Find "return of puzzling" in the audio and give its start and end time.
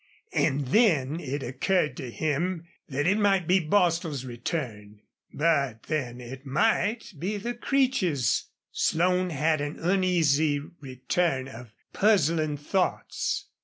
10.79-12.57